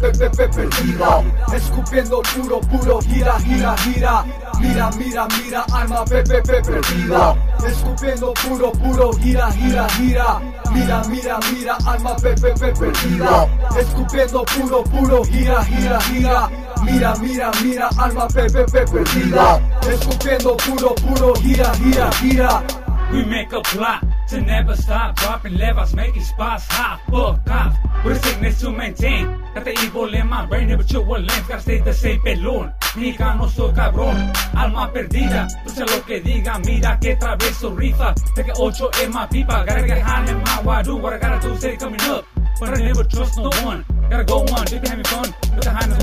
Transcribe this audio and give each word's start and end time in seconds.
pepe 0.00 0.28
pepe 0.30 0.48
perdida. 0.48 1.22
Escupiendo 1.54 2.22
puro 2.22 2.60
puro 2.60 3.00
gira 3.02 3.38
gira 3.38 3.76
gira. 3.84 4.24
Mira 4.60 4.90
mira 4.98 5.26
mira 5.28 5.64
alma 5.72 6.04
pepe 6.04 6.42
pepe 6.42 6.62
perdida. 6.62 7.36
Escupiendo 7.66 8.32
puro 8.34 8.72
puro 8.72 9.12
gira 9.12 9.50
gira 9.50 9.86
gira. 9.98 10.40
Mira 10.72 11.02
mira 11.08 11.38
mira 11.52 11.76
alma 11.86 12.14
pepe 12.16 12.52
pepe 12.54 12.72
perdida. 12.72 13.48
Escupiendo 13.78 14.44
puro 14.44 14.82
puro 14.84 15.24
gira 15.24 15.62
gira 15.64 15.98
gira. 16.00 16.50
Mira, 16.84 17.14
mira, 17.16 17.50
mira, 17.64 17.88
alma 17.98 18.28
pepe 18.28 18.64
perdida. 18.64 19.60
Escupiendo 19.90 20.56
puro, 20.56 20.94
puro, 20.94 21.34
gira, 21.40 21.72
gira, 21.74 22.10
gira. 22.20 22.62
We 23.10 23.24
make 23.24 23.52
a 23.52 23.60
plot 23.62 24.15
to 24.28 24.40
never 24.40 24.74
stop 24.76 25.16
dropping 25.16 25.56
levels, 25.56 25.94
making 25.94 26.22
spots 26.22 26.66
hot. 26.68 27.00
Fuck 27.10 27.50
off. 27.50 27.76
With 28.04 28.18
a 28.18 28.26
sickness 28.26 28.60
to 28.60 28.70
maintain. 28.70 29.26
Got 29.54 29.64
the 29.64 29.72
evil 29.84 30.12
in 30.12 30.26
my 30.28 30.46
brain, 30.46 30.68
never 30.68 30.82
chill 30.82 31.04
with 31.04 31.22
lens. 31.22 31.46
Gotta 31.48 31.60
stay 31.60 31.80
the 31.80 31.92
same 31.92 32.20
pelón. 32.20 32.72
Mexicano 32.94 33.48
soy 33.48 33.72
cabrón, 33.72 34.32
alma 34.54 34.92
perdida. 34.92 35.46
Escucha 35.64 35.86
lo 35.86 36.04
que 36.04 36.20
diga, 36.20 36.58
mira 36.60 36.98
que 37.00 37.16
travieso 37.16 37.74
rifa. 37.74 38.14
Take 38.34 38.52
ocho 38.58 38.90
en 39.02 39.12
my 39.12 39.26
pipa. 39.26 39.64
Gotta 39.64 39.86
get 39.86 40.02
high 40.02 40.28
in 40.28 40.38
my 40.38 40.62
wadu. 40.62 41.00
What 41.00 41.14
I 41.14 41.18
gotta 41.18 41.48
do, 41.48 41.56
say 41.56 41.76
coming 41.76 42.00
up. 42.02 42.24
But 42.58 42.70
I 42.70 42.82
never 42.82 43.04
trust 43.04 43.38
no 43.38 43.50
one. 43.64 43.84
Gotta 44.08 44.24
go 44.24 44.40
on, 44.40 44.64
they 44.66 44.78
be 44.78 44.88
having 44.88 45.04
fun. 45.04 45.34
But 45.54 45.64
the 45.64 45.70
highness 45.70 46.02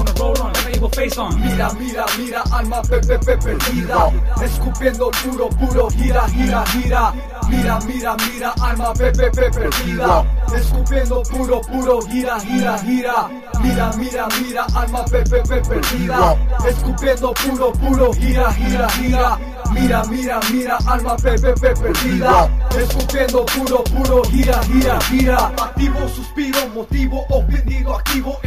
Mira, 1.03 1.69
mira, 1.73 2.05
mira, 2.17 2.43
alma 2.51 2.81
pepe 2.81 3.17
pepe 3.19 3.37
perdida. 3.37 4.11
Escupiendo 4.41 5.11
puro, 5.11 5.49
puro, 5.49 5.89
gira, 5.89 6.27
gira, 6.29 6.63
gira. 6.71 7.13
Mira, 7.49 7.79
mira, 7.85 8.15
mira, 8.17 8.53
alma 8.61 8.93
pepe 8.93 9.29
pepe 9.31 9.49
perdida. 9.51 10.25
Escupiendo 10.55 11.21
puro, 11.23 11.59
puro, 11.61 12.01
gira, 12.07 12.39
gira, 12.39 12.77
gira. 12.77 13.29
Mira, 13.61 13.91
mira, 13.97 14.27
mira, 14.41 14.65
alma 14.73 15.03
pepe 15.03 15.41
pepe 15.43 15.61
perdida. 15.61 16.37
Escupiendo 16.69 17.33
puro, 17.33 17.71
puro, 17.73 18.13
gira, 18.13 18.51
gira, 18.53 18.87
gira. 18.91 19.37
Mira, 19.73 20.03
mira, 20.05 20.39
mira, 20.51 20.77
alma 20.87 21.15
pepe 21.17 21.53
pepe 21.53 21.73
perdida. 21.81 22.49
Escupiendo 22.79 23.45
puro, 23.45 23.83
puro, 23.83 24.21
gira, 24.29 24.61
gira, 24.63 24.99
gira. 25.09 25.37
Activo, 25.61 26.07
suspiro, 26.07 26.69
motivo, 26.69 27.25
ofendido, 27.29 27.93
activo, 27.95 28.37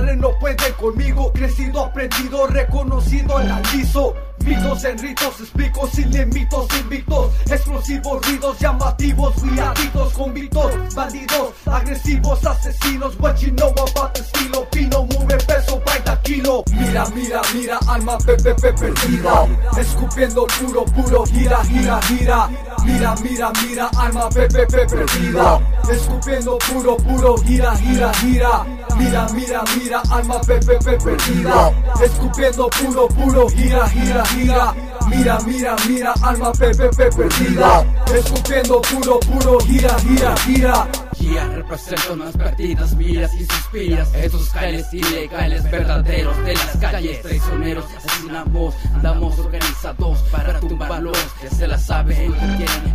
no 0.00 0.38
pueden 0.38 0.72
conmigo. 0.74 1.32
Crecido, 1.32 1.84
aprendido, 1.84 2.46
reconocido, 2.46 3.36
analizo 3.36 4.14
Mitos 4.44 4.84
en 4.84 4.98
ritos, 4.98 5.40
explico 5.40 5.86
sin 5.86 6.10
limitos, 6.10 6.66
invictos 6.78 7.32
Explosivos, 7.50 8.26
ruidos 8.26 8.58
llamativos, 8.58 9.42
guiaditos, 9.42 10.12
convictos 10.12 10.94
Bandidos, 10.94 11.54
agresivos, 11.64 12.44
asesinos 12.44 13.18
What 13.20 13.36
you 13.38 13.52
know 13.52 13.70
about 13.70 14.12
the 14.14 14.20
estilo 14.20 14.68
Pino, 14.70 15.04
mueve 15.04 15.38
peso, 15.46 15.80
baita 15.86 16.20
kilo. 16.22 16.62
Mira, 16.72 17.06
mira, 17.14 17.40
mira, 17.54 17.78
alma 17.88 18.18
pepe 18.18 18.54
pepe 18.54 18.72
perdida 18.72 19.46
Escupiendo 19.78 20.46
puro, 20.46 20.84
puro, 20.84 21.24
gira, 21.24 21.64
gira, 21.64 22.00
gira 22.02 22.50
Mira, 22.84 23.14
mira, 23.22 23.52
mira, 23.62 23.90
alma 23.96 24.28
pepe 24.28 24.66
pepe 24.66 24.86
perdida 24.86 25.60
Escupiendo 25.90 26.58
puro, 26.58 26.96
puro, 26.96 27.36
gira, 27.38 27.74
gira, 27.76 28.12
gira. 28.14 28.64
Mira, 28.96 29.26
mira, 29.32 29.64
mira, 29.76 30.02
alma 30.10 30.40
pepe 30.40 30.78
pepe 30.78 30.98
perdida 30.98 31.72
Escupiendo 32.04 32.68
puro, 32.70 33.08
puro, 33.08 33.48
gira, 33.48 33.88
gira, 33.88 34.24
gira. 34.26 34.74
Mira, 35.08 35.38
mira, 35.46 35.76
mira, 35.88 36.14
alma 36.22 36.52
pepe 36.52 36.88
pepe 36.88 37.10
perdida 37.16 37.84
Escupiendo 38.14 38.80
puro, 38.82 39.20
puro, 39.20 39.58
gira, 39.60 39.96
gira, 40.00 40.34
gira. 40.44 40.88
Guía, 41.18 41.46
represento 41.54 42.16
más 42.16 42.36
perdidas 42.36 42.94
miras 42.96 43.32
y 43.34 43.46
suspiras. 43.46 44.12
Estos 44.14 44.50
jales 44.50 44.92
ilegales 44.92 45.62
verdaderos 45.70 46.36
de 46.44 46.52
las 46.54 46.76
calles. 46.76 47.22
Traicioneros, 47.22 47.84
asesinamos, 47.96 48.74
andamos 48.94 49.38
organizados 49.38 50.18
para 50.30 50.60
tumbarlos 50.60 51.16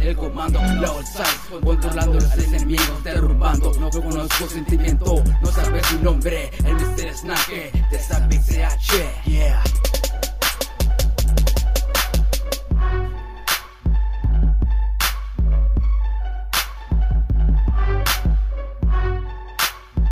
el 0.02 0.16
comando 0.16 0.60
La 0.60 0.88
size, 1.04 1.60
controlando 1.64 2.14
los 2.14 2.38
enemigos, 2.38 3.04
derrumbando. 3.04 3.72
No 3.80 3.90
conozco 3.90 4.48
sentimiento, 4.48 5.24
no 5.42 5.52
sabes 5.52 5.92
mi 5.94 6.04
nombre 6.04 6.52
El 6.66 6.76
mister 6.76 7.14
Snake, 7.16 7.72
de 7.90 7.98
esa 7.98 8.20
BCH, 8.28 9.26
yeah 9.26 9.64